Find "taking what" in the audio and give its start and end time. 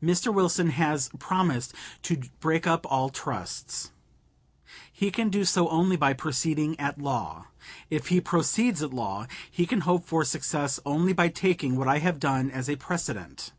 11.30-11.88